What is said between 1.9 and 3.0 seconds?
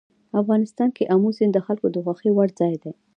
د خوښې وړ ځای دی.